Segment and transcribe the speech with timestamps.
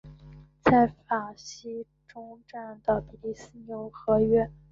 [0.63, 3.35] 在法西终战的比利
[3.67, 4.51] 牛斯和约。